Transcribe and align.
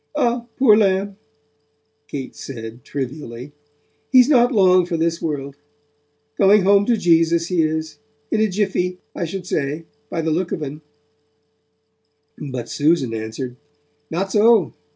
'Ah, 0.15 0.47
poor 0.57 0.75
lamb,' 0.75 1.15
Kate 2.07 2.35
said 2.35 2.83
trivially, 2.83 3.51
'he's 4.11 4.27
not 4.29 4.51
long 4.51 4.83
for 4.83 4.97
this 4.97 5.21
world; 5.21 5.57
going 6.39 6.63
home 6.63 6.87
to 6.87 6.97
Jesus, 6.97 7.49
he 7.49 7.61
is, 7.61 7.99
in 8.31 8.41
a 8.41 8.49
jiffy, 8.49 8.97
I 9.15 9.25
should 9.25 9.45
say 9.45 9.85
by 10.09 10.21
the 10.21 10.31
look 10.31 10.51
of 10.51 10.63
'un.' 10.63 10.81
But 12.35 12.67
Susan 12.67 13.13
answered: 13.13 13.57
'Not 14.09 14.31
so. 14.31 14.73